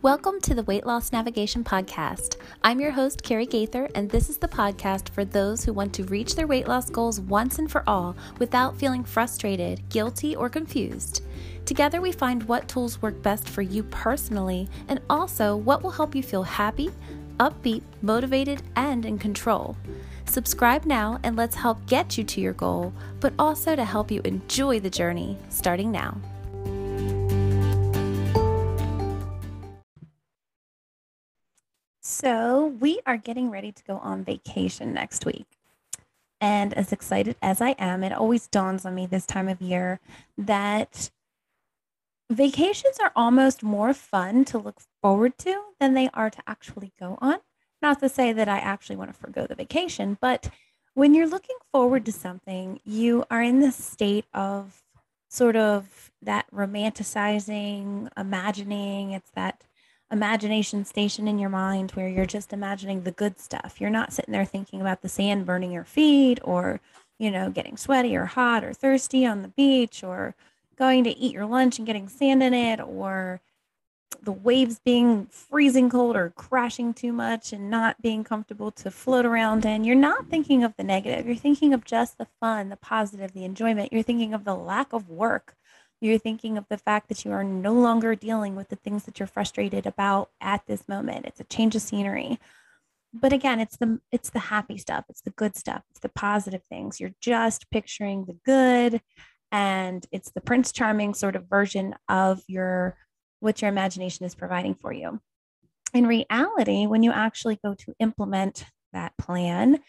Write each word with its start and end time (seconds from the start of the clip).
Welcome 0.00 0.40
to 0.42 0.54
the 0.54 0.62
Weight 0.62 0.86
Loss 0.86 1.10
Navigation 1.10 1.64
Podcast. 1.64 2.36
I'm 2.62 2.78
your 2.78 2.92
host, 2.92 3.24
Carrie 3.24 3.46
Gaither, 3.46 3.88
and 3.96 4.08
this 4.08 4.30
is 4.30 4.36
the 4.36 4.46
podcast 4.46 5.08
for 5.08 5.24
those 5.24 5.64
who 5.64 5.72
want 5.72 5.92
to 5.94 6.04
reach 6.04 6.36
their 6.36 6.46
weight 6.46 6.68
loss 6.68 6.88
goals 6.88 7.20
once 7.20 7.58
and 7.58 7.68
for 7.68 7.82
all 7.84 8.14
without 8.38 8.76
feeling 8.76 9.02
frustrated, 9.02 9.82
guilty, 9.88 10.36
or 10.36 10.48
confused. 10.48 11.24
Together, 11.64 12.00
we 12.00 12.12
find 12.12 12.44
what 12.44 12.68
tools 12.68 13.02
work 13.02 13.20
best 13.22 13.48
for 13.48 13.62
you 13.62 13.82
personally 13.82 14.68
and 14.86 15.00
also 15.10 15.56
what 15.56 15.82
will 15.82 15.90
help 15.90 16.14
you 16.14 16.22
feel 16.22 16.44
happy, 16.44 16.92
upbeat, 17.40 17.82
motivated, 18.00 18.62
and 18.76 19.04
in 19.04 19.18
control. 19.18 19.76
Subscribe 20.26 20.84
now 20.84 21.18
and 21.24 21.34
let's 21.34 21.56
help 21.56 21.84
get 21.86 22.16
you 22.16 22.22
to 22.22 22.40
your 22.40 22.52
goal, 22.52 22.92
but 23.18 23.32
also 23.36 23.74
to 23.74 23.84
help 23.84 24.12
you 24.12 24.20
enjoy 24.24 24.78
the 24.78 24.90
journey 24.90 25.36
starting 25.48 25.90
now. 25.90 26.16
So, 32.20 32.74
we 32.80 32.98
are 33.06 33.16
getting 33.16 33.48
ready 33.48 33.70
to 33.70 33.84
go 33.84 33.98
on 33.98 34.24
vacation 34.24 34.92
next 34.92 35.24
week. 35.24 35.46
And 36.40 36.74
as 36.74 36.92
excited 36.92 37.36
as 37.40 37.60
I 37.60 37.76
am, 37.78 38.02
it 38.02 38.10
always 38.12 38.48
dawns 38.48 38.84
on 38.84 38.96
me 38.96 39.06
this 39.06 39.24
time 39.24 39.46
of 39.46 39.62
year 39.62 40.00
that 40.36 41.12
vacations 42.28 42.98
are 43.00 43.12
almost 43.14 43.62
more 43.62 43.94
fun 43.94 44.44
to 44.46 44.58
look 44.58 44.80
forward 45.00 45.38
to 45.38 45.62
than 45.78 45.94
they 45.94 46.10
are 46.12 46.28
to 46.28 46.42
actually 46.44 46.90
go 46.98 47.18
on. 47.20 47.38
Not 47.80 48.00
to 48.00 48.08
say 48.08 48.32
that 48.32 48.48
I 48.48 48.58
actually 48.58 48.96
want 48.96 49.14
to 49.14 49.20
forego 49.20 49.46
the 49.46 49.54
vacation, 49.54 50.18
but 50.20 50.50
when 50.94 51.14
you're 51.14 51.28
looking 51.28 51.58
forward 51.70 52.04
to 52.06 52.10
something, 52.10 52.80
you 52.84 53.26
are 53.30 53.42
in 53.44 53.60
the 53.60 53.70
state 53.70 54.24
of 54.34 54.82
sort 55.30 55.54
of 55.54 56.10
that 56.20 56.46
romanticizing, 56.52 58.08
imagining. 58.16 59.12
It's 59.12 59.30
that 59.36 59.62
imagination 60.10 60.84
station 60.84 61.28
in 61.28 61.38
your 61.38 61.50
mind 61.50 61.90
where 61.92 62.08
you're 62.08 62.26
just 62.26 62.52
imagining 62.52 63.02
the 63.02 63.10
good 63.10 63.38
stuff. 63.38 63.76
You're 63.78 63.90
not 63.90 64.12
sitting 64.12 64.32
there 64.32 64.44
thinking 64.44 64.80
about 64.80 65.02
the 65.02 65.08
sand 65.08 65.46
burning 65.46 65.72
your 65.72 65.84
feet 65.84 66.38
or, 66.42 66.80
you 67.18 67.30
know, 67.30 67.50
getting 67.50 67.76
sweaty 67.76 68.16
or 68.16 68.24
hot 68.24 68.64
or 68.64 68.72
thirsty 68.72 69.26
on 69.26 69.42
the 69.42 69.48
beach 69.48 70.02
or 70.02 70.34
going 70.76 71.04
to 71.04 71.16
eat 71.16 71.34
your 71.34 71.46
lunch 71.46 71.78
and 71.78 71.86
getting 71.86 72.08
sand 72.08 72.42
in 72.42 72.54
it 72.54 72.80
or 72.80 73.40
the 74.22 74.32
waves 74.32 74.80
being 74.84 75.26
freezing 75.26 75.90
cold 75.90 76.16
or 76.16 76.30
crashing 76.30 76.94
too 76.94 77.12
much 77.12 77.52
and 77.52 77.68
not 77.68 78.00
being 78.00 78.24
comfortable 78.24 78.70
to 78.70 78.90
float 78.90 79.26
around 79.26 79.64
in. 79.66 79.84
You're 79.84 79.94
not 79.94 80.28
thinking 80.28 80.64
of 80.64 80.74
the 80.76 80.84
negative. 80.84 81.26
You're 81.26 81.36
thinking 81.36 81.74
of 81.74 81.84
just 81.84 82.16
the 82.16 82.26
fun, 82.40 82.70
the 82.70 82.76
positive, 82.76 83.32
the 83.32 83.44
enjoyment. 83.44 83.92
You're 83.92 84.02
thinking 84.02 84.32
of 84.32 84.44
the 84.44 84.54
lack 84.54 84.92
of 84.92 85.10
work 85.10 85.54
you're 86.00 86.18
thinking 86.18 86.56
of 86.56 86.66
the 86.68 86.78
fact 86.78 87.08
that 87.08 87.24
you 87.24 87.32
are 87.32 87.44
no 87.44 87.72
longer 87.72 88.14
dealing 88.14 88.54
with 88.54 88.68
the 88.68 88.76
things 88.76 89.04
that 89.04 89.18
you're 89.18 89.26
frustrated 89.26 89.86
about 89.86 90.30
at 90.40 90.66
this 90.66 90.88
moment. 90.88 91.26
It's 91.26 91.40
a 91.40 91.44
change 91.44 91.74
of 91.74 91.82
scenery. 91.82 92.38
But 93.12 93.32
again, 93.32 93.58
it's 93.58 93.76
the 93.76 94.00
it's 94.12 94.30
the 94.30 94.38
happy 94.38 94.76
stuff, 94.76 95.04
it's 95.08 95.22
the 95.22 95.30
good 95.30 95.56
stuff, 95.56 95.82
it's 95.90 96.00
the 96.00 96.10
positive 96.10 96.62
things. 96.68 97.00
You're 97.00 97.14
just 97.20 97.70
picturing 97.70 98.26
the 98.26 98.36
good 98.44 99.00
and 99.50 100.06
it's 100.12 100.30
the 100.30 100.42
prince 100.42 100.72
charming 100.72 101.14
sort 101.14 101.34
of 101.34 101.48
version 101.48 101.94
of 102.08 102.42
your 102.46 102.96
what 103.40 103.62
your 103.62 103.70
imagination 103.70 104.26
is 104.26 104.34
providing 104.34 104.74
for 104.74 104.92
you. 104.92 105.20
In 105.94 106.06
reality, 106.06 106.86
when 106.86 107.02
you 107.02 107.12
actually 107.12 107.58
go 107.64 107.74
to 107.74 107.94
implement 107.98 108.66
that 108.92 109.16
plan, 109.16 109.80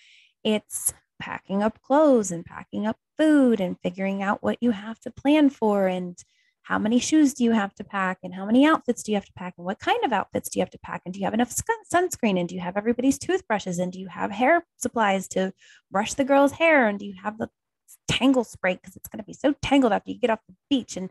it's 0.44 0.94
packing 1.20 1.62
up 1.62 1.82
clothes 1.82 2.32
and 2.32 2.46
packing 2.46 2.88
up 2.88 2.98
food 3.20 3.60
and 3.60 3.80
figuring 3.82 4.24
out 4.24 4.42
what 4.42 4.58
you 4.62 4.72
have 4.72 5.00
to 5.02 5.12
plan 5.12 5.50
for 5.50 5.88
and 5.88 6.18
how 6.64 6.78
many 6.78 7.00
shoes 7.00 7.34
do 7.34 7.44
you 7.44 7.52
have 7.52 7.74
to 7.74 7.84
pack 7.84 8.20
and 8.24 8.34
how 8.34 8.46
many 8.46 8.66
outfits 8.66 9.02
do 9.02 9.12
you 9.12 9.16
have 9.16 9.26
to 9.26 9.34
pack 9.34 9.56
and 9.58 9.66
what 9.66 9.80
kind 9.80 10.04
of 10.06 10.14
outfits 10.14 10.50
do 10.50 10.60
you 10.60 10.62
have 10.62 10.70
to 10.70 10.80
pack 10.80 11.02
and 11.04 11.14
do 11.14 11.20
you 11.20 11.26
have 11.26 11.34
enough 11.34 11.54
sunscreen 11.92 12.40
and 12.40 12.48
do 12.48 12.56
you 12.56 12.62
have 12.62 12.78
everybody's 12.78 13.18
toothbrushes 13.18 13.80
and 13.80 13.92
do 13.92 14.00
you 14.00 14.08
have 14.08 14.32
hair 14.32 14.64
supplies 14.78 15.28
to 15.28 15.52
brush 15.92 16.14
the 16.14 16.24
girl's 16.24 16.52
hair 16.52 16.88
and 16.88 17.00
do 17.00 17.06
you 17.06 17.16
have 17.22 17.38
the 17.38 17.50
tangle 18.08 18.44
spray 18.44 18.76
because 18.76 18.96
it's 18.96 19.10
going 19.10 19.18
to 19.20 19.26
be 19.26 19.34
so 19.34 19.54
tangled 19.62 19.94
after 19.94 20.12
you 20.12 20.20
get 20.20 20.30
off 20.30 20.40
the 20.48 20.56
beach 20.70 20.96
and 20.96 21.10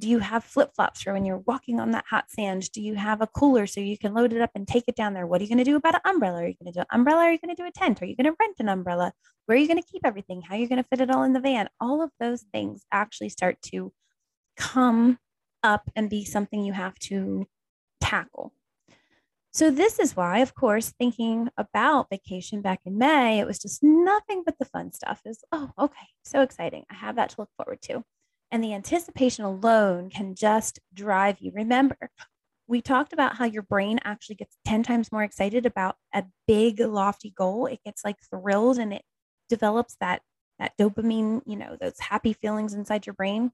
do 0.00 0.08
you 0.08 0.20
have 0.20 0.44
flip 0.44 0.74
flops 0.74 1.02
for 1.02 1.12
when 1.12 1.24
you're 1.24 1.38
walking 1.38 1.80
on 1.80 1.90
that 1.90 2.04
hot 2.08 2.30
sand? 2.30 2.70
Do 2.72 2.80
you 2.80 2.94
have 2.94 3.20
a 3.20 3.26
cooler 3.26 3.66
so 3.66 3.80
you 3.80 3.98
can 3.98 4.14
load 4.14 4.32
it 4.32 4.40
up 4.40 4.50
and 4.54 4.66
take 4.66 4.84
it 4.86 4.94
down 4.94 5.12
there? 5.12 5.26
What 5.26 5.40
are 5.40 5.44
you 5.44 5.48
going 5.48 5.58
to 5.58 5.64
do 5.64 5.76
about 5.76 5.96
an 5.96 6.00
umbrella? 6.04 6.44
Are 6.44 6.46
you 6.46 6.54
going 6.62 6.72
to 6.72 6.78
do 6.78 6.80
an 6.80 6.86
umbrella? 6.92 7.24
Are 7.24 7.32
you 7.32 7.38
going 7.38 7.54
to 7.54 7.60
do 7.60 7.66
a 7.66 7.72
tent? 7.72 8.00
Are 8.00 8.06
you 8.06 8.14
going 8.14 8.30
to 8.30 8.36
rent 8.38 8.56
an 8.60 8.68
umbrella? 8.68 9.12
Where 9.46 9.56
are 9.56 9.60
you 9.60 9.66
going 9.66 9.82
to 9.82 9.88
keep 9.90 10.06
everything? 10.06 10.42
How 10.42 10.54
are 10.54 10.58
you 10.58 10.68
going 10.68 10.82
to 10.82 10.88
fit 10.88 11.00
it 11.00 11.10
all 11.10 11.24
in 11.24 11.32
the 11.32 11.40
van? 11.40 11.68
All 11.80 12.00
of 12.02 12.10
those 12.20 12.42
things 12.52 12.84
actually 12.92 13.30
start 13.30 13.60
to 13.72 13.92
come 14.56 15.18
up 15.64 15.90
and 15.96 16.08
be 16.08 16.24
something 16.24 16.62
you 16.62 16.74
have 16.74 16.98
to 17.00 17.46
tackle. 18.00 18.52
So, 19.50 19.70
this 19.70 19.98
is 19.98 20.14
why, 20.14 20.38
of 20.38 20.54
course, 20.54 20.90
thinking 20.90 21.48
about 21.56 22.10
vacation 22.10 22.60
back 22.60 22.80
in 22.84 22.98
May, 22.98 23.40
it 23.40 23.46
was 23.46 23.58
just 23.58 23.82
nothing 23.82 24.42
but 24.44 24.58
the 24.58 24.66
fun 24.66 24.92
stuff. 24.92 25.22
Is 25.24 25.42
oh, 25.50 25.70
okay, 25.76 26.06
so 26.22 26.42
exciting. 26.42 26.84
I 26.90 26.94
have 26.94 27.16
that 27.16 27.30
to 27.30 27.40
look 27.40 27.50
forward 27.56 27.80
to. 27.82 28.04
And 28.50 28.64
the 28.64 28.74
anticipation 28.74 29.44
alone 29.44 30.10
can 30.10 30.34
just 30.34 30.80
drive 30.94 31.38
you. 31.40 31.52
Remember, 31.54 32.10
we 32.66 32.80
talked 32.80 33.12
about 33.12 33.36
how 33.36 33.44
your 33.44 33.62
brain 33.62 33.98
actually 34.04 34.36
gets 34.36 34.56
10 34.64 34.82
times 34.82 35.12
more 35.12 35.22
excited 35.22 35.66
about 35.66 35.96
a 36.14 36.24
big, 36.46 36.80
lofty 36.80 37.30
goal. 37.30 37.66
It 37.66 37.80
gets 37.84 38.04
like 38.04 38.16
thrilled 38.30 38.78
and 38.78 38.92
it 38.92 39.02
develops 39.48 39.96
that 40.00 40.22
that 40.58 40.72
dopamine, 40.78 41.40
you 41.46 41.56
know, 41.56 41.76
those 41.80 41.98
happy 42.00 42.32
feelings 42.32 42.74
inside 42.74 43.06
your 43.06 43.14
brain. 43.14 43.52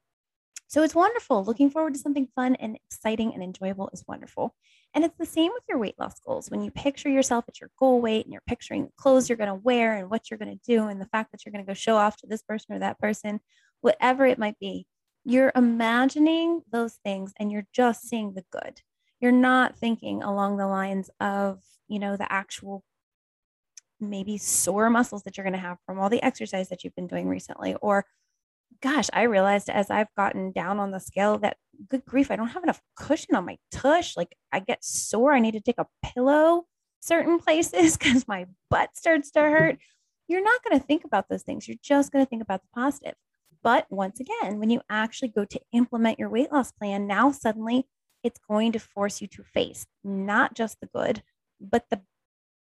So 0.69 0.82
it's 0.82 0.94
wonderful. 0.94 1.44
Looking 1.44 1.71
forward 1.71 1.94
to 1.94 2.00
something 2.00 2.28
fun 2.34 2.55
and 2.56 2.76
exciting 2.76 3.32
and 3.34 3.43
enjoyable 3.43 3.91
is 3.93 4.03
wonderful. 4.09 4.55
And 4.94 5.05
it's 5.05 5.16
the 5.19 5.26
same 5.26 5.53
with 5.53 5.62
your 5.69 5.78
weight 5.78 5.97
loss 5.99 6.19
goals. 6.21 6.50
When 6.50 6.62
you 6.62 6.71
picture 6.71 7.09
yourself 7.09 7.44
at 7.49 7.61
your 7.61 7.71
goal 7.78 8.00
weight 8.00 8.25
and 8.25 8.32
you're 8.32 8.43
picturing 8.47 8.87
the 8.87 8.93
clothes 8.97 9.28
you're 9.28 9.38
going 9.38 9.49
to 9.49 9.55
wear 9.55 9.97
and 9.97 10.11
what 10.11 10.31
you're 10.31 10.38
going 10.38 10.59
to 10.59 10.65
do 10.65 10.88
and 10.88 11.00
the 11.00 11.06
fact 11.06 11.32
that 11.32 11.44
you're 11.44 11.53
going 11.53 11.65
to 11.65 11.69
go 11.69 11.75
show 11.75 11.97
off 11.97 12.16
to 12.19 12.26
this 12.26 12.43
person 12.43 12.75
or 12.75 12.78
that 12.78 12.99
person, 12.99 13.41
whatever 13.84 14.25
it 14.25 14.39
might 14.39 14.59
be, 14.59 14.87
you're 15.25 15.53
imagining 15.55 16.62
those 16.72 16.95
things 17.05 17.34
and 17.39 17.53
you're 17.53 17.67
just 17.75 18.09
seeing 18.09 18.33
the 18.33 18.45
good. 18.50 18.81
You're 19.21 19.31
not 19.31 19.77
thinking 19.77 20.22
along 20.22 20.56
the 20.56 20.67
lines 20.67 21.11
of, 21.21 21.61
you 21.87 21.99
know, 21.99 22.17
the 22.17 22.31
actual 22.33 22.83
maybe 24.00 24.39
sore 24.39 24.89
muscles 24.89 25.23
that 25.25 25.37
you're 25.37 25.44
going 25.44 25.53
to 25.53 25.59
have 25.59 25.77
from 25.84 25.99
all 25.99 26.09
the 26.09 26.23
exercise 26.23 26.71
that 26.71 26.83
you've 26.83 26.94
been 26.94 27.06
doing 27.06 27.28
recently 27.28 27.75
or 27.83 28.06
gosh, 28.83 29.09
I 29.12 29.23
realized 29.23 29.69
as 29.69 29.91
I've 29.91 30.12
gotten 30.17 30.50
down 30.50 30.81
on 30.81 30.91
the 30.91 30.99
scale 30.99 31.39
that 31.39 31.59
good 31.89 32.06
grief, 32.06 32.31
I 32.31 32.37
don't 32.37 32.49
have 32.49 32.65
enough 32.65 32.81
cushion 32.97 33.34
on 33.34 33.44
my 33.44 33.59
tush. 33.71 34.17
Like 34.17 34.34
I 34.50 34.61
get 34.61 34.83
sore. 34.83 35.34
I 35.34 35.41
need 35.41 35.53
to 35.53 35.61
take 35.61 35.78
a 35.78 35.87
pillow 36.03 36.65
certain 37.00 37.39
places 37.39 37.97
because 37.99 38.27
my 38.27 38.47
butt 38.71 38.97
starts 38.97 39.31
to 39.33 39.41
hurt. 39.41 39.78
You're 40.27 40.43
not 40.43 40.65
going 40.65 40.81
to 40.81 40.87
think 40.87 41.05
about 41.05 41.28
those 41.28 41.43
things. 41.43 41.69
You're 41.69 41.77
just 41.83 42.12
going 42.12 42.25
to 42.25 42.28
think 42.28 42.43
about 42.43 42.62
the 42.62 42.69
positive. 42.75 43.15
But 43.65 43.87
once 43.91 44.21
again, 44.21 44.61
when 44.61 44.69
you 44.69 44.83
actually 44.91 45.29
go 45.29 45.47
to 45.47 45.61
implement 45.73 46.19
your 46.19 46.29
weight 46.29 46.53
loss 46.53 46.71
plan, 46.71 47.07
now 47.07 47.33
suddenly 47.33 47.87
it's 48.23 48.39
going 48.49 48.73
to 48.73 48.79
force 48.79 49.23
you 49.23 49.27
to 49.29 49.43
face 49.43 49.87
not 50.05 50.55
just 50.55 50.79
the 50.81 50.89
good, 50.95 51.23
but 51.61 51.87
the 51.91 52.03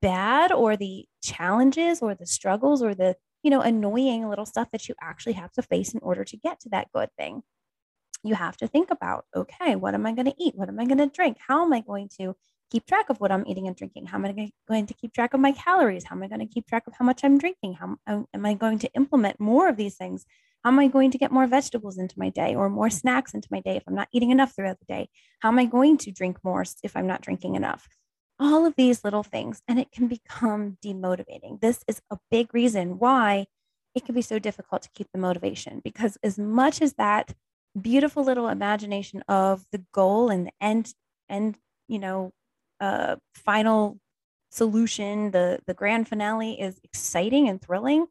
bad 0.01 0.53
or 0.53 0.77
the 0.77 1.07
challenges 1.23 2.03
or 2.03 2.15
the 2.15 2.27
struggles 2.27 2.83
or 2.83 2.95
the 2.95 3.17
you 3.43 3.51
know 3.51 3.61
annoying 3.61 4.29
little 4.29 4.47
stuff 4.47 4.69
that 4.73 4.89
you 4.89 4.95
actually 5.01 5.33
have 5.33 5.53
to 5.53 5.63
face 5.63 5.93
in 5.93 6.01
order 6.03 6.25
to 6.25 6.37
get 6.37 6.61
to 6.61 6.69
that 6.69 6.91
good 6.93 7.09
thing. 7.19 7.43
You 8.23 8.37
have 8.37 8.57
to 8.59 8.69
think 8.69 8.91
about 8.93 9.25
okay 9.35 9.75
what 9.75 9.95
am 9.95 10.07
i 10.07 10.13
going 10.13 10.27
to 10.27 10.35
eat? 10.39 10.55
What 10.55 10.69
am 10.69 10.79
i 10.79 10.85
going 10.85 10.99
to 10.99 11.07
drink? 11.07 11.39
How 11.47 11.65
am 11.65 11.73
i 11.73 11.81
going 11.81 12.09
to 12.21 12.37
keep 12.71 12.87
track 12.87 13.11
of 13.11 13.21
what 13.21 13.33
i'm 13.33 13.47
eating 13.47 13.67
and 13.67 13.77
drinking? 13.77 14.07
How 14.07 14.19
am 14.19 14.25
i 14.25 14.51
going 14.69 14.87
to 14.87 14.95
keep 14.95 15.13
track 15.13 15.35
of 15.35 15.41
my 15.41 15.53
calories? 15.53 16.05
How 16.05 16.15
am 16.15 16.23
i 16.23 16.29
going 16.29 16.47
to 16.47 16.53
keep 16.53 16.67
track 16.69 16.85
of 16.87 16.95
how 16.95 17.05
much 17.05 17.25
i'm 17.25 17.39
drinking? 17.39 17.75
How 17.75 17.97
am 18.07 18.47
i 18.47 18.55
going 18.55 18.79
to 18.81 18.91
implement 18.95 19.41
more 19.41 19.69
of 19.69 19.77
these 19.77 19.97
things 19.97 20.27
how 20.63 20.71
am 20.71 20.79
I 20.79 20.89
going 20.89 21.11
to 21.11 21.19
get 21.19 21.33
more 21.33 21.47
vegetables 21.47 21.99
into 21.99 22.19
my 22.19 22.29
day 22.29 22.55
or 22.55 22.69
more 22.69 22.91
snacks 22.91 23.35
into 23.35 23.49
my 23.51 23.61
day 23.61 23.77
if 23.77 23.83
I'm 23.87 23.95
not 23.95 24.09
eating 24.13 24.31
enough 24.31 24.55
throughout 24.55 24.79
the 24.79 24.87
day? 24.87 25.09
How 25.41 25.49
am 25.49 25.59
I 25.59 25.65
going 25.65 25.99
to 25.99 26.13
drink 26.13 26.39
more 26.45 26.65
if 26.83 26.97
I'm 26.97 27.07
not 27.07 27.21
drinking 27.21 27.57
enough? 27.57 27.89
All 28.39 28.65
of 28.65 28.75
these 28.77 29.05
little 29.05 29.23
things, 29.25 29.61
and 29.67 29.79
it 29.79 29.91
can 29.91 30.07
become 30.09 30.79
demotivating. 30.85 31.61
This 31.61 31.83
is 31.89 32.01
a 32.11 32.19
big 32.31 32.55
reason 32.55 32.99
why 32.99 33.47
it 33.95 34.05
can 34.05 34.15
be 34.15 34.23
so 34.23 34.39
difficult 34.39 34.83
to 34.83 34.91
keep 34.95 35.09
the 35.13 35.19
motivation 35.19 35.81
because, 35.85 36.17
as 36.23 36.39
much 36.39 36.81
as 36.81 36.95
that 36.95 37.35
beautiful 37.81 38.25
little 38.25 38.49
imagination 38.49 39.23
of 39.29 39.65
the 39.73 39.85
goal 39.93 40.31
and 40.31 40.47
the 40.47 40.53
end, 40.61 40.93
end, 41.29 41.59
you 41.89 41.99
know, 41.99 42.33
uh, 42.81 43.17
final 43.35 43.99
solution, 44.51 45.33
the 45.33 45.59
the 45.67 45.75
grand 45.75 46.09
finale 46.09 46.61
is 46.61 46.81
exciting 46.85 47.49
and 47.49 47.61
thrilling 47.61 48.07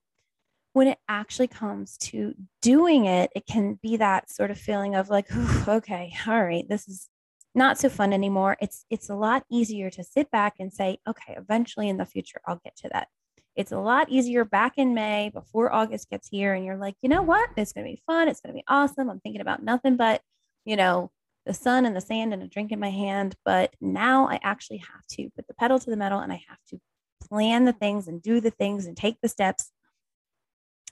when 0.73 0.88
it 0.88 0.97
actually 1.07 1.47
comes 1.47 1.97
to 1.97 2.33
doing 2.62 3.06
it, 3.06 3.29
it 3.35 3.45
can 3.45 3.77
be 3.81 3.97
that 3.97 4.31
sort 4.31 4.51
of 4.51 4.57
feeling 4.57 4.95
of 4.95 5.09
like, 5.09 5.27
okay, 5.68 6.13
all 6.27 6.44
right, 6.44 6.68
this 6.68 6.88
is 6.88 7.09
not 7.53 7.77
so 7.77 7.89
fun 7.89 8.13
anymore. 8.13 8.57
It's 8.62 8.85
it's 8.89 9.09
a 9.09 9.15
lot 9.15 9.44
easier 9.51 9.89
to 9.89 10.03
sit 10.03 10.31
back 10.31 10.56
and 10.59 10.71
say, 10.71 11.00
okay, 11.07 11.35
eventually 11.38 11.89
in 11.89 11.97
the 11.97 12.06
future 12.06 12.39
I'll 12.45 12.62
get 12.63 12.75
to 12.77 12.89
that. 12.94 13.07
It's 13.56 13.73
a 13.73 13.79
lot 13.79 14.09
easier 14.09 14.45
back 14.45 14.77
in 14.77 14.94
May 14.94 15.29
before 15.33 15.73
August 15.73 16.09
gets 16.09 16.29
here 16.29 16.53
and 16.53 16.65
you're 16.65 16.77
like, 16.77 16.95
you 17.01 17.09
know 17.09 17.21
what? 17.21 17.50
It's 17.57 17.74
going 17.74 17.85
to 17.85 17.91
be 17.91 18.01
fun. 18.07 18.29
It's 18.29 18.39
going 18.39 18.53
to 18.53 18.57
be 18.57 18.63
awesome. 18.67 19.09
I'm 19.09 19.19
thinking 19.19 19.41
about 19.41 19.62
nothing 19.62 19.97
but, 19.97 20.21
you 20.63 20.77
know, 20.77 21.12
the 21.45 21.53
sun 21.53 21.85
and 21.85 21.94
the 21.94 22.01
sand 22.01 22.33
and 22.33 22.41
a 22.41 22.47
drink 22.47 22.71
in 22.71 22.79
my 22.79 22.89
hand. 22.89 23.35
But 23.44 23.74
now 23.81 24.29
I 24.29 24.39
actually 24.41 24.77
have 24.77 25.06
to 25.12 25.29
put 25.35 25.47
the 25.47 25.53
pedal 25.53 25.79
to 25.79 25.89
the 25.89 25.97
metal 25.97 26.19
and 26.19 26.31
I 26.31 26.41
have 26.47 26.59
to 26.69 26.79
plan 27.27 27.65
the 27.65 27.74
things 27.74 28.07
and 28.07 28.21
do 28.21 28.39
the 28.39 28.51
things 28.51 28.85
and 28.85 28.95
take 28.95 29.17
the 29.21 29.27
steps. 29.27 29.69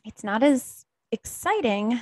It's 0.06 0.24
not 0.24 0.44
as 0.44 0.86
exciting 1.12 2.02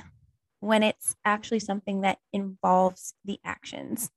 when 0.60 0.82
it's 0.82 1.16
actually 1.24 1.60
something 1.60 2.00
that 2.02 2.18
involves 2.32 3.14
the 3.24 3.38
actions, 3.44 4.10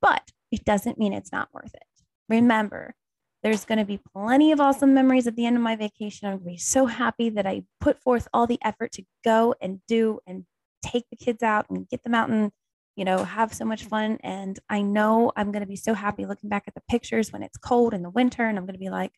but 0.00 0.32
it 0.52 0.64
doesn't 0.64 0.98
mean 0.98 1.12
it's 1.12 1.32
not 1.32 1.48
worth 1.52 1.74
it. 1.74 1.82
Remember, 2.28 2.94
there's 3.42 3.64
going 3.64 3.78
to 3.78 3.84
be 3.84 4.00
plenty 4.12 4.52
of 4.52 4.60
awesome 4.60 4.94
memories 4.94 5.26
at 5.26 5.36
the 5.36 5.46
end 5.46 5.56
of 5.56 5.62
my 5.62 5.76
vacation. 5.76 6.26
I'm 6.26 6.34
going 6.34 6.44
to 6.44 6.50
be 6.52 6.58
so 6.58 6.86
happy 6.86 7.30
that 7.30 7.46
I 7.46 7.62
put 7.80 8.00
forth 8.00 8.28
all 8.32 8.46
the 8.46 8.58
effort 8.62 8.92
to 8.92 9.04
go 9.24 9.54
and 9.60 9.80
do 9.86 10.20
and 10.26 10.44
take 10.82 11.04
the 11.10 11.16
kids 11.16 11.42
out 11.42 11.66
and 11.70 11.88
get 11.88 12.02
them 12.02 12.14
out 12.14 12.28
and, 12.28 12.50
you 12.96 13.04
know, 13.04 13.24
have 13.24 13.54
so 13.54 13.64
much 13.64 13.84
fun. 13.84 14.18
And 14.22 14.58
I 14.68 14.82
know 14.82 15.32
I'm 15.36 15.52
going 15.52 15.62
to 15.62 15.68
be 15.68 15.76
so 15.76 15.94
happy 15.94 16.26
looking 16.26 16.48
back 16.50 16.64
at 16.66 16.74
the 16.74 16.82
pictures 16.88 17.32
when 17.32 17.42
it's 17.42 17.58
cold 17.58 17.94
in 17.94 18.02
the 18.02 18.10
winter. 18.10 18.44
And 18.44 18.58
I'm 18.58 18.64
going 18.64 18.74
to 18.74 18.80
be 18.80 18.90
like, 18.90 19.12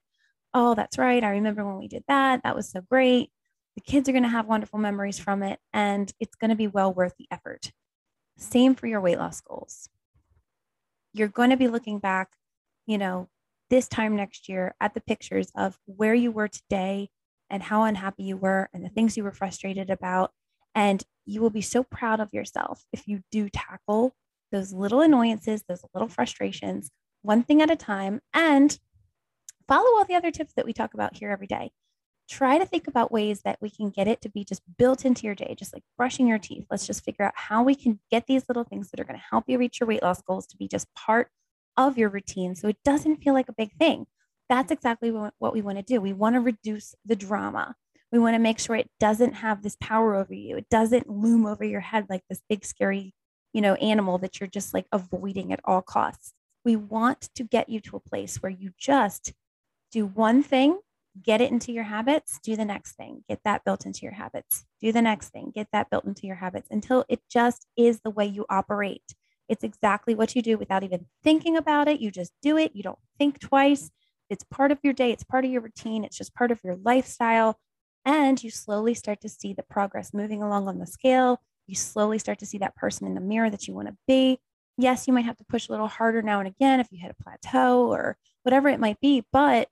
oh, 0.53 0.75
that's 0.75 0.99
right. 0.99 1.25
I 1.25 1.31
remember 1.31 1.65
when 1.65 1.79
we 1.79 1.89
did 1.89 2.05
that. 2.09 2.43
That 2.43 2.57
was 2.57 2.71
so 2.71 2.81
great. 2.83 3.31
The 3.79 3.93
kids 3.93 4.09
are 4.09 4.13
going 4.13 4.25
to 4.25 4.29
have 4.29 4.49
wonderful 4.49 4.81
memories 4.81 5.21
from 5.21 5.45
it. 5.45 5.61
And 5.73 6.13
it's 6.19 6.35
going 6.35 6.49
to 6.49 6.57
be 6.57 6.67
well 6.67 6.93
worth 6.93 7.15
the 7.17 7.29
effort. 7.31 7.71
Same 8.37 8.75
for 8.75 8.89
your 8.89 9.01
weight 9.01 9.19
loss 9.19 9.41
goals. 9.41 9.89
You're 11.13 11.29
going 11.29 11.51
to 11.51 11.57
be 11.57 11.69
looking 11.69 12.01
back, 12.01 12.31
you 12.89 12.99
know, 12.99 13.29
this 13.71 13.87
time 13.87 14.17
next 14.17 14.49
year 14.49 14.75
at 14.81 14.95
the 14.95 15.01
pictures 15.01 15.53
of 15.55 15.79
where 15.85 16.13
you 16.13 16.33
were 16.33 16.49
today 16.49 17.11
and 17.51 17.63
how 17.63 17.85
unhappy 17.85 18.25
you 18.25 18.37
were 18.37 18.69
and 18.75 18.85
the 18.85 18.89
things 18.89 19.17
you 19.17 19.23
were 19.23 19.31
frustrated 19.31 19.91
about. 19.91 20.33
And 20.75 21.05
you 21.25 21.41
will 21.41 21.49
be 21.49 21.61
so 21.61 21.85
proud 21.85 22.19
of 22.19 22.31
yourself 22.33 22.85
if 22.93 23.07
you 23.07 23.21
do 23.31 23.49
tackle 23.49 24.13
those 24.51 24.73
little 24.73 25.03
annoyances, 25.03 25.63
those 25.69 25.85
little 25.95 26.09
frustrations, 26.09 26.91
one 27.23 27.45
thing 27.45 27.63
at 27.63 27.71
a 27.71 27.77
time, 27.77 28.23
and 28.35 28.77
follow 29.69 29.97
all 29.97 30.05
the 30.05 30.17
other 30.17 30.33
tips 30.33 30.55
that 30.57 30.67
we 30.67 30.73
talk 30.73 30.95
about 30.95 31.17
here 31.17 31.31
every 31.31 31.47
day. 31.47 31.71
Try 32.29 32.59
to 32.59 32.67
think 32.67 32.87
about 32.87 33.11
ways 33.11 33.41
that 33.43 33.59
we 33.61 33.71
can 33.71 33.91
get 33.91 34.07
it 34.07 34.21
to 34.21 34.29
be 34.29 34.45
just 34.45 34.63
built 34.77 35.05
into 35.05 35.25
your 35.25 35.35
day, 35.35 35.55
just 35.59 35.73
like 35.73 35.83
brushing 35.97 36.27
your 36.29 36.39
teeth. 36.39 36.67
Let's 36.71 36.87
just 36.87 37.05
figure 37.05 37.25
out 37.25 37.33
how 37.35 37.63
we 37.63 37.75
can 37.75 38.01
get 38.11 38.27
these 38.27 38.45
little 38.49 38.65
things 38.65 38.91
that 38.91 39.01
are 39.01 39.05
going 39.05 39.19
to 39.19 39.25
help 39.31 39.45
you 39.47 39.59
reach 39.59 39.81
your 39.81 39.89
weight 39.89 40.03
loss 40.03 40.21
goals 40.21 40.47
to 40.49 40.57
be 40.57 40.69
just 40.69 40.93
part 40.95 41.31
of 41.77 41.97
your 41.97 42.11
routine 42.11 42.55
so 42.55 42.69
it 42.69 42.77
doesn't 42.85 43.23
feel 43.23 43.33
like 43.35 43.49
a 43.49 43.55
big 43.55 43.73
thing. 43.79 44.07
That's 44.49 44.71
exactly 44.71 45.11
what 45.11 45.53
we 45.55 45.63
want 45.63 45.79
to 45.79 45.83
do. 45.83 46.01
We 46.01 46.13
want 46.13 46.35
to 46.35 46.41
reduce 46.41 46.95
the 47.05 47.17
drama. 47.17 47.77
We 48.11 48.19
want 48.19 48.35
to 48.35 48.39
make 48.39 48.59
sure 48.59 48.77
it 48.77 48.91
doesn't 48.99 49.35
have 49.35 49.63
this 49.63 49.77
power 49.81 50.15
over 50.15 50.33
you. 50.35 50.57
It 50.57 50.69
doesn't 50.71 51.11
loom 51.11 51.47
over 51.47 51.65
your 51.65 51.81
head 51.81 52.07
like 52.09 52.23
this 52.29 52.43
big, 52.49 52.65
scary, 52.65 53.15
you 53.53 53.61
know, 53.61 53.75
animal 53.75 54.19
that 54.19 54.41
you're 54.41 54.49
just 54.49 54.73
like 54.73 54.87
avoiding 54.93 55.53
at 55.53 55.61
all 55.65 55.83
costs. 55.83 56.33
We 56.65 56.77
want 56.77 57.29
to 57.35 57.45
get 57.45 57.69
you 57.69 57.81
to 57.81 57.97
a 57.97 58.01
place 58.01 58.43
where 58.43 58.51
you 58.51 58.73
just 58.79 59.33
do 59.93 60.07
one 60.07 60.43
thing, 60.43 60.79
get 61.23 61.41
it 61.41 61.51
into 61.51 61.73
your 61.73 61.85
habits, 61.85 62.39
do 62.43 62.57
the 62.57 62.65
next 62.65 62.93
thing, 62.93 63.25
get 63.29 63.41
that 63.45 63.65
built 63.65 63.87
into 63.87 64.01
your 64.03 64.13
habits, 64.13 64.65
do 64.81 64.93
the 64.93 65.03
next 65.03 65.31
thing, 65.31 65.53
get 65.55 65.69
that 65.73 65.91
built 65.91 66.05
into 66.05 66.27
your 66.27 66.37
habits 66.37 66.69
until 66.71 67.05
it 67.09 67.21
just 67.31 67.67
is 67.77 68.01
the 68.01 68.11
way 68.11 68.27
you 68.27 68.47
operate. 68.49 69.15
It's 69.49 69.65
exactly 69.65 70.15
what 70.15 70.37
you 70.37 70.43
do 70.43 70.59
without 70.59 70.85
even 70.85 71.07
thinking 71.25 71.57
about 71.57 71.89
it. 71.89 72.01
You 72.01 72.11
just 72.11 72.33
do 72.43 72.57
it. 72.57 72.73
You 72.75 72.83
don't 72.83 72.99
think 73.19 73.41
twice. 73.41 73.91
It's 74.29 74.45
part 74.45 74.71
of 74.71 74.79
your 74.83 74.93
day, 74.93 75.11
it's 75.11 75.25
part 75.25 75.47
of 75.47 75.51
your 75.51 75.63
routine, 75.63 76.05
it's 76.05 76.19
just 76.19 76.35
part 76.35 76.51
of 76.51 76.61
your 76.63 76.77
lifestyle. 76.85 77.59
And 78.05 78.43
you 78.43 78.51
slowly 78.51 78.95
start 78.95 79.21
to 79.23 79.29
see 79.29 79.55
the 79.55 79.63
progress 79.63 80.15
moving 80.15 80.43
along 80.43 80.69
on 80.69 80.79
the 80.79 80.87
scale. 80.87 81.41
You 81.67 81.75
slowly 81.75 82.19
start 82.19 82.39
to 82.41 82.47
see 82.47 82.59
that 82.59 82.77
person 82.77 83.07
in 83.07 83.15
the 83.15 83.21
mirror 83.21 83.51
that 83.51 83.67
you 83.67 83.75
want 83.75 83.89
to 83.89 83.97
be. 84.07 84.39
Yes, 84.77 85.07
you 85.07 85.13
might 85.13 85.25
have 85.25 85.37
to 85.39 85.45
push 85.45 85.69
a 85.69 85.73
little 85.73 85.89
harder 85.89 86.23
now 86.23 86.39
and 86.39 86.49
again 86.49 86.79
if 86.81 86.89
you 86.91 86.99
hit 86.99 87.15
a 87.19 87.23
plateau 87.23 87.91
or 87.91 88.17
whatever 88.43 88.69
it 88.69 88.81
might 88.81 89.01
be. 89.01 89.25
But 89.33 89.69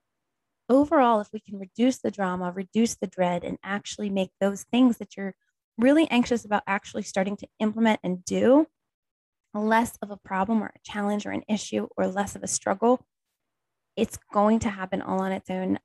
overall, 0.68 1.20
if 1.20 1.28
we 1.32 1.40
can 1.40 1.58
reduce 1.58 1.98
the 1.98 2.10
drama, 2.10 2.50
reduce 2.50 2.94
the 2.94 3.06
dread, 3.06 3.44
and 3.44 3.58
actually 3.62 4.10
make 4.10 4.30
those 4.40 4.64
things 4.64 4.98
that 4.98 5.16
you're 5.16 5.34
really 5.78 6.10
anxious 6.10 6.44
about 6.44 6.62
actually 6.66 7.02
starting 7.02 7.36
to 7.36 7.48
implement 7.60 8.00
and 8.02 8.24
do, 8.24 8.66
less 9.54 9.96
of 10.02 10.10
a 10.10 10.16
problem 10.16 10.62
or 10.62 10.66
a 10.66 10.80
challenge 10.84 11.26
or 11.26 11.30
an 11.30 11.42
issue 11.48 11.88
or 11.96 12.06
less 12.06 12.36
of 12.36 12.42
a 12.42 12.48
struggle, 12.48 13.04
it's 13.96 14.18
going 14.32 14.58
to 14.60 14.68
happen 14.68 15.00
all 15.00 15.20
on 15.20 15.32
its 15.32 15.50
own 15.50 15.78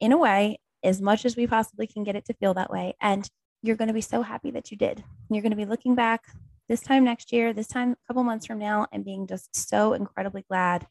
in 0.00 0.12
a 0.12 0.18
way, 0.18 0.58
as 0.82 1.00
much 1.00 1.24
as 1.24 1.36
we 1.36 1.46
possibly 1.46 1.86
can 1.86 2.02
get 2.02 2.16
it 2.16 2.24
to 2.24 2.34
feel 2.34 2.54
that 2.54 2.70
way. 2.70 2.94
And 3.00 3.28
you're 3.62 3.76
going 3.76 3.88
to 3.88 3.94
be 3.94 4.00
so 4.00 4.22
happy 4.22 4.50
that 4.50 4.70
you 4.70 4.76
did. 4.76 5.04
You're 5.30 5.42
going 5.42 5.50
to 5.50 5.56
be 5.56 5.64
looking 5.64 5.94
back 5.94 6.24
this 6.68 6.80
time 6.80 7.04
next 7.04 7.32
year, 7.32 7.52
this 7.52 7.68
time 7.68 7.92
a 7.92 8.06
couple 8.08 8.24
months 8.24 8.46
from 8.46 8.58
now, 8.58 8.86
and 8.92 9.04
being 9.04 9.26
just 9.26 9.54
so 9.54 9.92
incredibly 9.92 10.42
glad 10.48 10.86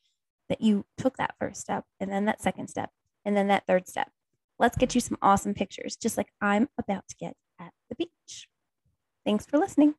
that 0.47 0.61
you 0.61 0.85
took 0.97 1.17
that 1.17 1.35
first 1.39 1.59
step 1.59 1.83
and 1.99 2.09
then 2.09 2.25
that 2.25 2.41
second 2.41 2.69
step 2.69 2.89
and 3.25 3.35
then 3.35 3.47
that 3.47 3.65
third 3.67 3.87
step. 3.87 4.11
Let's 4.59 4.77
get 4.77 4.93
you 4.95 5.01
some 5.01 5.17
awesome 5.21 5.53
pictures, 5.53 5.95
just 5.95 6.17
like 6.17 6.31
I'm 6.41 6.69
about 6.77 7.07
to 7.09 7.15
get 7.19 7.35
at 7.59 7.71
the 7.89 7.95
beach. 7.95 8.47
Thanks 9.25 9.45
for 9.45 9.57
listening. 9.57 9.95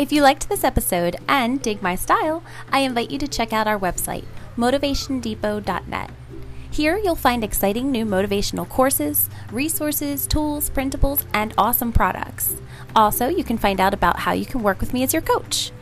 If 0.00 0.12
you 0.12 0.22
liked 0.22 0.48
this 0.48 0.64
episode 0.64 1.16
and 1.28 1.60
dig 1.60 1.82
my 1.82 1.94
style, 1.94 2.42
I 2.72 2.80
invite 2.80 3.10
you 3.10 3.18
to 3.18 3.28
check 3.28 3.52
out 3.52 3.66
our 3.66 3.78
website, 3.78 4.24
motivationdepot.net. 4.56 6.10
Here 6.70 6.96
you'll 6.96 7.16
find 7.16 7.44
exciting 7.44 7.90
new 7.90 8.06
motivational 8.06 8.66
courses, 8.66 9.28
resources, 9.52 10.26
tools, 10.26 10.70
printables, 10.70 11.24
and 11.32 11.54
awesome 11.56 11.92
products. 11.92 12.56
Also, 12.94 13.28
you 13.28 13.44
can 13.44 13.58
find 13.58 13.80
out 13.80 13.94
about 13.94 14.20
how 14.20 14.32
you 14.32 14.46
can 14.46 14.62
work 14.62 14.80
with 14.80 14.92
me 14.92 15.02
as 15.02 15.12
your 15.12 15.22
coach. 15.22 15.72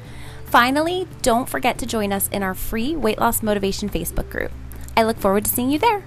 Finally, 0.45 1.07
don't 1.23 1.49
forget 1.49 1.79
to 1.79 1.87
join 1.87 2.13
us 2.13 2.29
in 2.29 2.43
our 2.43 2.55
free 2.55 2.97
weight 2.97 3.19
loss 3.19 3.43
motivation 3.43 3.89
Facebook 3.89 4.31
group. 4.31 4.51
I 4.97 5.03
look 5.03 5.19
forward 5.19 5.45
to 5.45 5.51
seeing 5.51 5.71
you 5.71 5.79
there. 5.79 6.03